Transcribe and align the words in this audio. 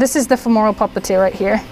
This 0.00 0.16
is 0.16 0.26
the 0.26 0.36
femoral 0.38 0.72
popliteal 0.72 1.20
right 1.20 1.34
here. 1.34 1.62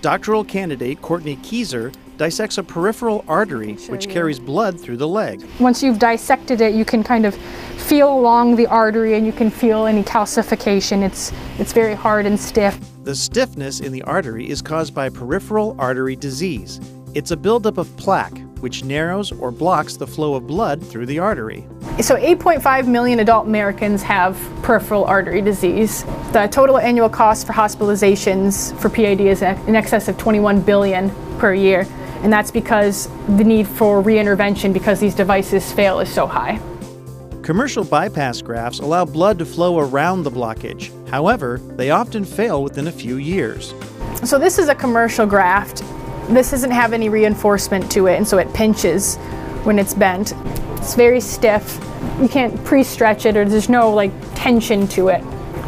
Doctoral 0.00 0.42
candidate 0.42 1.02
Courtney 1.02 1.36
Keiser 1.36 1.94
dissects 2.16 2.56
a 2.56 2.62
peripheral 2.62 3.26
artery 3.28 3.74
which 3.90 4.08
carries 4.08 4.40
blood 4.40 4.80
through 4.80 4.96
the 4.96 5.06
leg. 5.06 5.46
Once 5.60 5.82
you've 5.82 5.98
dissected 5.98 6.62
it, 6.62 6.72
you 6.72 6.86
can 6.86 7.04
kind 7.04 7.26
of 7.26 7.34
feel 7.76 8.10
along 8.10 8.56
the 8.56 8.66
artery 8.68 9.16
and 9.16 9.26
you 9.26 9.32
can 9.32 9.50
feel 9.50 9.84
any 9.84 10.02
calcification. 10.02 11.02
It's, 11.02 11.30
it's 11.58 11.74
very 11.74 11.92
hard 11.92 12.24
and 12.24 12.40
stiff. 12.40 12.80
The 13.02 13.14
stiffness 13.14 13.80
in 13.80 13.92
the 13.92 14.00
artery 14.04 14.48
is 14.48 14.62
caused 14.62 14.94
by 14.94 15.10
peripheral 15.10 15.76
artery 15.78 16.16
disease. 16.16 16.80
It's 17.12 17.32
a 17.32 17.36
buildup 17.36 17.76
of 17.76 17.94
plaque 17.98 18.40
which 18.64 18.82
narrows 18.82 19.30
or 19.30 19.50
blocks 19.50 19.94
the 19.94 20.06
flow 20.06 20.34
of 20.34 20.46
blood 20.46 20.82
through 20.82 21.04
the 21.04 21.18
artery. 21.18 21.66
So 22.00 22.16
8.5 22.16 22.88
million 22.88 23.20
adult 23.20 23.46
Americans 23.46 24.02
have 24.02 24.40
peripheral 24.62 25.04
artery 25.04 25.42
disease. 25.42 26.02
The 26.32 26.48
total 26.50 26.78
annual 26.78 27.10
cost 27.10 27.46
for 27.46 27.52
hospitalizations 27.52 28.74
for 28.80 28.88
PAD 28.88 29.20
is 29.20 29.42
in 29.42 29.76
excess 29.76 30.08
of 30.08 30.16
21 30.16 30.62
billion 30.62 31.10
per 31.36 31.52
year, 31.52 31.86
and 32.22 32.32
that's 32.32 32.50
because 32.50 33.10
the 33.36 33.44
need 33.44 33.68
for 33.68 34.02
reintervention 34.02 34.72
because 34.72 34.98
these 34.98 35.14
devices 35.14 35.70
fail 35.70 36.00
is 36.00 36.08
so 36.08 36.26
high. 36.26 36.58
Commercial 37.42 37.84
bypass 37.84 38.40
grafts 38.40 38.78
allow 38.78 39.04
blood 39.04 39.38
to 39.40 39.44
flow 39.44 39.78
around 39.78 40.22
the 40.22 40.30
blockage. 40.30 40.90
However, 41.10 41.60
they 41.76 41.90
often 41.90 42.24
fail 42.24 42.62
within 42.62 42.86
a 42.86 42.92
few 42.92 43.16
years. 43.16 43.74
So 44.24 44.38
this 44.38 44.58
is 44.58 44.68
a 44.68 44.74
commercial 44.74 45.26
graft. 45.26 45.83
This 46.28 46.50
doesn't 46.50 46.70
have 46.70 46.92
any 46.92 47.08
reinforcement 47.08 47.90
to 47.92 48.06
it, 48.06 48.16
and 48.16 48.26
so 48.26 48.38
it 48.38 48.52
pinches 48.54 49.16
when 49.64 49.78
it's 49.78 49.94
bent. 49.94 50.32
It's 50.76 50.94
very 50.94 51.20
stiff. 51.20 51.78
You 52.20 52.28
can't 52.28 52.62
pre-stretch 52.64 53.26
it, 53.26 53.36
or 53.36 53.44
there's 53.44 53.68
no 53.68 53.90
like 53.90 54.12
tension 54.34 54.86
to 54.88 55.08
it. 55.08 55.20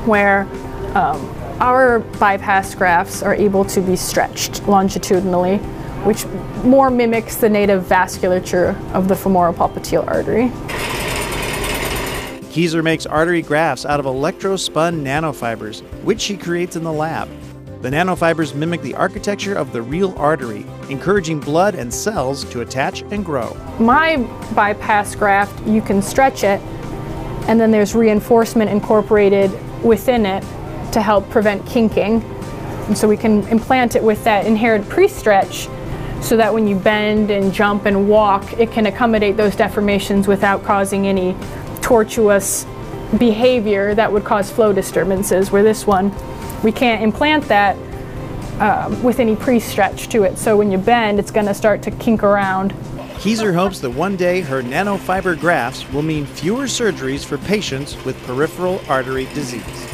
Where 0.07 0.43
um, 0.95 1.35
our 1.61 2.01
bypass 2.01 2.75
grafts 2.75 3.23
are 3.23 3.35
able 3.35 3.65
to 3.67 3.81
be 3.81 3.97
stretched 3.97 4.67
longitudinally, 4.67 5.59
which 6.05 6.27
more 6.65 6.91
mimics 6.91 7.37
the 7.37 7.49
native 7.49 7.85
vasculature 7.85 8.79
of 8.93 9.09
the 9.09 9.17
femoral 9.17 9.53
popliteal 9.53 10.07
artery. 10.07 10.51
Keiser 12.51 12.83
makes 12.83 13.05
artery 13.05 13.43
grafts 13.43 13.85
out 13.85 14.01
of 14.01 14.07
electrospun 14.07 15.03
nanofibers, 15.03 15.83
which 16.03 16.21
she 16.23 16.37
creates 16.37 16.77
in 16.77 16.85
the 16.85 16.93
lab. 16.93 17.29
The 17.83 17.91
nanofibers 17.91 18.55
mimic 18.55 18.81
the 18.81 18.95
architecture 18.95 19.55
of 19.55 19.73
the 19.73 19.83
real 19.83 20.15
artery, 20.19 20.65
encouraging 20.89 21.41
blood 21.41 21.75
and 21.75 21.93
cells 21.93 22.45
to 22.45 22.63
attach 22.63 23.03
and 23.11 23.25
grow. 23.25 23.55
My 23.79 24.17
bypass 24.55 25.15
graft, 25.15 25.67
you 25.67 25.83
can 25.83 26.01
stretch 26.01 26.43
it, 26.43 26.61
and 27.49 27.61
then 27.61 27.71
there's 27.71 27.95
reinforcement 27.95 28.71
incorporated 28.71 29.53
within 29.85 30.25
it 30.25 30.43
to 30.93 31.03
help 31.03 31.29
prevent 31.29 31.67
kinking. 31.67 32.23
And 32.87 32.97
so 32.97 33.07
we 33.07 33.17
can 33.17 33.47
implant 33.49 33.95
it 33.95 34.03
with 34.03 34.25
that 34.25 34.47
inherent 34.47 34.89
pre-stretch 34.89 35.69
so 36.23 36.37
that 36.39 36.53
when 36.53 36.67
you 36.67 36.77
bend 36.77 37.31
and 37.31 37.53
jump 37.53 37.85
and 37.85 38.09
walk, 38.09 38.59
it 38.59 38.73
can 38.73 38.87
accommodate 38.87 39.37
those 39.37 39.55
deformations 39.55 40.27
without 40.27 40.65
causing 40.65 41.07
any 41.07 41.37
tortuous 41.83 42.65
behavior 43.19 43.95
that 43.95 44.11
would 44.11 44.25
cause 44.25 44.51
flow 44.51 44.73
disturbances, 44.73 45.53
where 45.53 45.63
this 45.63 45.87
one, 45.87 46.11
we 46.63 46.73
can't 46.73 47.03
implant 47.03 47.45
that 47.49 47.77
um, 48.61 49.03
with 49.03 49.21
any 49.21 49.37
pre-stretch 49.37 50.09
to 50.09 50.23
it. 50.23 50.39
So 50.39 50.57
when 50.57 50.71
you 50.71 50.79
bend, 50.79 51.19
it's 51.19 51.31
going 51.31 51.47
to 51.47 51.55
start 51.55 51.83
to 51.83 51.91
kink 51.91 52.23
around. 52.23 52.73
Keiser 53.17 53.55
hopes 53.55 53.81
that 53.81 53.91
one 53.91 54.17
day 54.17 54.41
her 54.41 54.63
nanofiber 54.63 55.39
grafts 55.39 55.91
will 55.93 56.03
mean 56.03 56.27
fewer 56.27 56.65
surgeries 56.65 57.25
for 57.25 57.39
patients 57.39 58.03
with 58.05 58.17
peripheral 58.25 58.81
artery 58.89 59.27
disease. 59.35 59.86